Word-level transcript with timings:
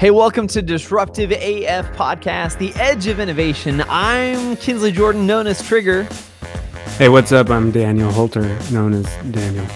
Hey, 0.00 0.10
welcome 0.10 0.46
to 0.46 0.62
Disruptive 0.62 1.30
AF 1.30 1.92
Podcast, 1.92 2.56
the 2.56 2.72
edge 2.80 3.06
of 3.06 3.20
innovation. 3.20 3.84
I'm 3.86 4.56
Kinsley 4.56 4.92
Jordan, 4.92 5.26
known 5.26 5.46
as 5.46 5.62
Trigger. 5.62 6.08
Hey, 6.96 7.10
what's 7.10 7.32
up? 7.32 7.50
I'm 7.50 7.70
Daniel 7.70 8.10
Hulter, 8.10 8.58
known 8.72 8.94
as 8.94 9.04
Daniel. 9.30 9.66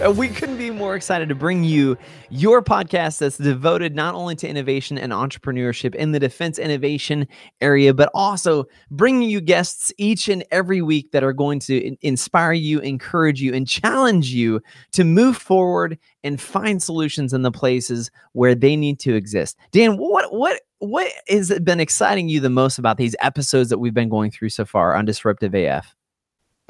we 0.16 0.28
couldn't 0.28 0.56
be 0.56 0.70
more 0.70 0.96
excited 0.96 1.28
to 1.28 1.34
bring 1.34 1.62
you 1.62 1.96
your 2.30 2.62
podcast 2.62 3.18
that's 3.18 3.36
devoted 3.36 3.94
not 3.94 4.14
only 4.14 4.34
to 4.34 4.48
innovation 4.48 4.96
and 4.96 5.12
entrepreneurship 5.12 5.94
in 5.94 6.12
the 6.12 6.18
defense 6.18 6.58
innovation 6.58 7.28
area, 7.60 7.92
but 7.92 8.10
also 8.14 8.64
bringing 8.90 9.28
you 9.28 9.40
guests 9.40 9.92
each 9.98 10.28
and 10.28 10.42
every 10.50 10.80
week 10.80 11.12
that 11.12 11.22
are 11.22 11.34
going 11.34 11.58
to 11.58 11.96
inspire 12.00 12.52
you, 12.52 12.78
encourage 12.80 13.42
you, 13.42 13.52
and 13.52 13.68
challenge 13.68 14.30
you 14.30 14.62
to 14.92 15.04
move 15.04 15.36
forward 15.36 15.98
and 16.24 16.40
find 16.40 16.82
solutions 16.82 17.34
in 17.34 17.42
the 17.42 17.52
places 17.52 18.10
where 18.32 18.54
they 18.54 18.76
need 18.76 18.98
to 19.00 19.14
exist. 19.14 19.56
Dan, 19.70 19.98
what 19.98 20.32
what 20.32 20.62
what 20.78 21.12
has 21.28 21.50
been 21.60 21.80
exciting 21.80 22.30
you 22.30 22.40
the 22.40 22.48
most 22.48 22.78
about 22.78 22.96
these 22.96 23.14
episodes 23.20 23.68
that 23.68 23.78
we've 23.78 23.92
been 23.92 24.08
going 24.08 24.30
through 24.30 24.48
so 24.48 24.64
far 24.64 24.94
on 24.94 25.04
Disruptive 25.04 25.54
AF? 25.54 25.94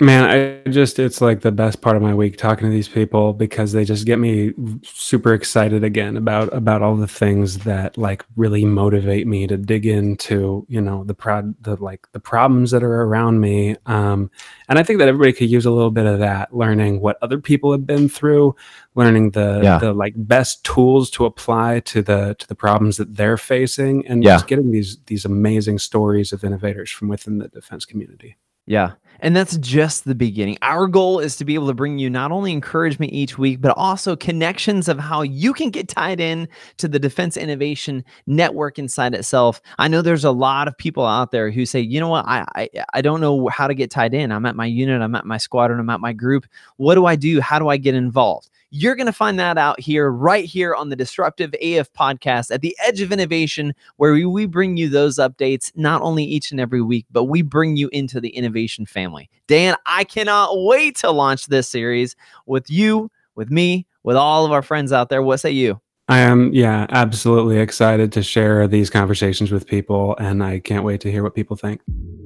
Man, 0.02 0.24
I 0.24 0.70
just, 0.70 0.98
it's 0.98 1.20
like 1.20 1.42
the 1.42 1.52
best 1.52 1.82
part 1.82 1.94
of 1.94 2.00
my 2.00 2.14
week 2.14 2.38
talking 2.38 2.66
to 2.66 2.72
these 2.72 2.88
people 2.88 3.34
because 3.34 3.72
they 3.72 3.84
just 3.84 4.06
get 4.06 4.18
me 4.18 4.54
super 4.82 5.34
excited 5.34 5.84
again 5.84 6.16
about, 6.16 6.50
about 6.54 6.80
all 6.80 6.96
the 6.96 7.06
things 7.06 7.58
that 7.58 7.98
like 7.98 8.24
really 8.34 8.64
motivate 8.64 9.26
me 9.26 9.46
to 9.46 9.58
dig 9.58 9.84
into, 9.84 10.64
you 10.70 10.80
know, 10.80 11.04
the 11.04 11.12
prod, 11.12 11.54
the 11.62 11.76
like 11.76 12.10
the 12.12 12.18
problems 12.18 12.70
that 12.70 12.82
are 12.82 13.02
around 13.02 13.40
me. 13.40 13.76
Um, 13.84 14.30
and 14.70 14.78
I 14.78 14.82
think 14.82 15.00
that 15.00 15.08
everybody 15.08 15.34
could 15.34 15.50
use 15.50 15.66
a 15.66 15.70
little 15.70 15.90
bit 15.90 16.06
of 16.06 16.18
that, 16.20 16.56
learning 16.56 17.00
what 17.00 17.18
other 17.20 17.38
people 17.38 17.70
have 17.70 17.86
been 17.86 18.08
through, 18.08 18.56
learning 18.94 19.32
the, 19.32 19.60
yeah. 19.62 19.76
the 19.76 19.92
like 19.92 20.14
best 20.16 20.64
tools 20.64 21.10
to 21.10 21.26
apply 21.26 21.80
to 21.80 22.00
the, 22.00 22.34
to 22.38 22.46
the 22.46 22.54
problems 22.54 22.96
that 22.96 23.16
they're 23.16 23.36
facing 23.36 24.06
and 24.06 24.24
yeah. 24.24 24.36
just 24.36 24.46
getting 24.46 24.70
these, 24.70 24.96
these 25.08 25.26
amazing 25.26 25.78
stories 25.78 26.32
of 26.32 26.42
innovators 26.42 26.90
from 26.90 27.08
within 27.08 27.36
the 27.36 27.48
defense 27.48 27.84
community. 27.84 28.38
Yeah. 28.66 28.92
And 29.22 29.36
that's 29.36 29.58
just 29.58 30.04
the 30.04 30.14
beginning. 30.14 30.56
Our 30.62 30.86
goal 30.86 31.18
is 31.18 31.36
to 31.36 31.44
be 31.44 31.54
able 31.54 31.66
to 31.66 31.74
bring 31.74 31.98
you 31.98 32.08
not 32.08 32.32
only 32.32 32.52
encouragement 32.52 33.12
each 33.12 33.36
week, 33.36 33.60
but 33.60 33.76
also 33.76 34.16
connections 34.16 34.88
of 34.88 34.98
how 34.98 35.22
you 35.22 35.52
can 35.52 35.70
get 35.70 35.88
tied 35.88 36.20
in 36.20 36.48
to 36.78 36.88
the 36.88 36.98
Defense 36.98 37.36
Innovation 37.36 38.02
Network 38.26 38.78
inside 38.78 39.14
itself. 39.14 39.60
I 39.78 39.88
know 39.88 40.00
there's 40.00 40.24
a 40.24 40.30
lot 40.30 40.68
of 40.68 40.78
people 40.78 41.04
out 41.04 41.32
there 41.32 41.50
who 41.50 41.66
say, 41.66 41.80
you 41.80 42.00
know 42.00 42.08
what, 42.08 42.24
I, 42.26 42.46
I, 42.54 42.68
I 42.94 43.02
don't 43.02 43.20
know 43.20 43.48
how 43.48 43.66
to 43.66 43.74
get 43.74 43.90
tied 43.90 44.14
in. 44.14 44.32
I'm 44.32 44.46
at 44.46 44.56
my 44.56 44.66
unit, 44.66 45.02
I'm 45.02 45.14
at 45.14 45.26
my 45.26 45.36
squadron, 45.36 45.80
I'm 45.80 45.90
at 45.90 46.00
my 46.00 46.14
group. 46.14 46.46
What 46.76 46.94
do 46.94 47.04
I 47.04 47.16
do? 47.16 47.40
How 47.40 47.58
do 47.58 47.68
I 47.68 47.76
get 47.76 47.94
involved? 47.94 48.48
You're 48.72 48.94
going 48.94 49.06
to 49.06 49.12
find 49.12 49.36
that 49.40 49.58
out 49.58 49.80
here, 49.80 50.12
right 50.12 50.44
here 50.44 50.76
on 50.76 50.90
the 50.90 50.96
Disruptive 50.96 51.52
AF 51.54 51.92
podcast 51.92 52.52
at 52.52 52.60
the 52.60 52.76
edge 52.84 53.00
of 53.00 53.10
innovation, 53.10 53.74
where 53.96 54.12
we, 54.12 54.24
we 54.24 54.46
bring 54.46 54.76
you 54.76 54.88
those 54.88 55.16
updates 55.18 55.72
not 55.74 56.02
only 56.02 56.22
each 56.22 56.52
and 56.52 56.60
every 56.60 56.80
week, 56.80 57.04
but 57.10 57.24
we 57.24 57.42
bring 57.42 57.76
you 57.76 57.88
into 57.92 58.20
the 58.20 58.28
innovation 58.28 58.49
family. 58.86 59.30
Dan, 59.46 59.74
I 59.86 60.04
cannot 60.04 60.50
wait 60.64 60.96
to 60.98 61.10
launch 61.10 61.46
this 61.46 61.68
series 61.68 62.16
with 62.46 62.70
you, 62.70 63.10
with 63.34 63.50
me, 63.50 63.86
with 64.02 64.16
all 64.16 64.44
of 64.44 64.52
our 64.52 64.62
friends 64.62 64.92
out 64.92 65.08
there. 65.08 65.22
What 65.22 65.38
say 65.38 65.50
you? 65.50 65.80
I 66.10 66.18
am, 66.18 66.52
yeah, 66.52 66.86
absolutely 66.90 67.60
excited 67.60 68.10
to 68.14 68.22
share 68.24 68.66
these 68.66 68.90
conversations 68.90 69.52
with 69.52 69.64
people, 69.64 70.16
and 70.18 70.42
I 70.42 70.58
can't 70.58 70.82
wait 70.82 71.00
to 71.02 71.10
hear 71.10 71.22
what 71.22 71.36
people 71.36 71.54
think. 71.56 71.82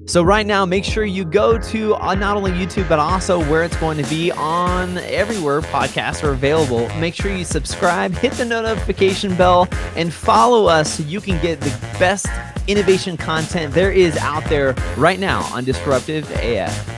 So, 0.07 0.23
right 0.23 0.47
now, 0.47 0.65
make 0.65 0.85
sure 0.85 1.05
you 1.05 1.25
go 1.27 1.59
to 1.59 1.95
uh, 1.97 2.15
not 2.15 2.39
only 2.39 2.51
YouTube, 2.53 2.89
but 2.89 2.99
also 2.99 3.39
where 3.51 3.63
it's 3.63 3.77
going 3.77 4.03
to 4.03 4.09
be 4.09 4.31
on 4.33 4.97
everywhere 4.99 5.61
podcasts 5.61 6.25
are 6.25 6.31
available. 6.31 6.89
Make 6.99 7.15
sure 7.15 7.31
you 7.31 7.45
subscribe, 7.45 8.15
hit 8.15 8.33
the 8.33 8.47
notification 8.47 9.35
bell, 9.35 9.69
and 9.97 10.13
follow 10.13 10.65
us 10.65 10.95
so 10.95 11.03
you 11.03 11.21
can 11.21 11.41
get 11.43 11.61
the 11.61 11.71
best 11.99 12.27
innovation 12.67 13.17
content 13.17 13.75
there 13.75 13.93
is 13.93 14.17
out 14.19 14.45
there 14.45 14.75
right 14.97 15.19
now 15.19 15.43
on 15.55 15.65
Disruptive 15.65 16.31
AF. 16.33 16.94